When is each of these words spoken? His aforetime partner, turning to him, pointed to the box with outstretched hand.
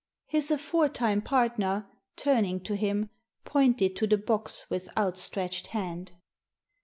His 0.25 0.49
aforetime 0.49 1.21
partner, 1.21 1.85
turning 2.15 2.61
to 2.61 2.75
him, 2.75 3.11
pointed 3.45 3.95
to 3.97 4.07
the 4.07 4.17
box 4.17 4.67
with 4.67 4.89
outstretched 4.97 5.67
hand. 5.67 6.13